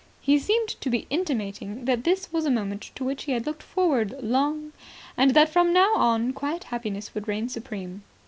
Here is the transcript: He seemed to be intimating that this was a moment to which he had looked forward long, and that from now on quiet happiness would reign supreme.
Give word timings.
He 0.19 0.39
seemed 0.39 0.69
to 0.69 0.89
be 0.89 1.05
intimating 1.11 1.85
that 1.85 2.05
this 2.05 2.33
was 2.33 2.45
a 2.47 2.49
moment 2.49 2.89
to 2.95 3.03
which 3.03 3.25
he 3.25 3.33
had 3.33 3.45
looked 3.45 3.61
forward 3.61 4.15
long, 4.19 4.73
and 5.15 5.35
that 5.35 5.49
from 5.49 5.71
now 5.71 5.93
on 5.93 6.33
quiet 6.33 6.63
happiness 6.63 7.13
would 7.13 7.27
reign 7.27 7.47
supreme. 7.49 8.01